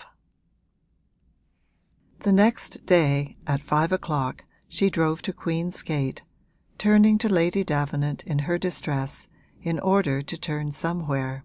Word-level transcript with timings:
XII 0.00 0.04
The 2.20 2.32
next 2.32 2.86
day, 2.86 3.36
at 3.48 3.60
five 3.60 3.90
o'clock, 3.90 4.44
she 4.68 4.90
drove 4.90 5.22
to 5.22 5.32
Queen's 5.32 5.82
Gate, 5.82 6.22
turning 6.78 7.18
to 7.18 7.28
Lady 7.28 7.64
Davenant 7.64 8.22
in 8.22 8.38
her 8.46 8.58
distress 8.58 9.26
in 9.60 9.80
order 9.80 10.22
to 10.22 10.36
turn 10.38 10.70
somewhere. 10.70 11.44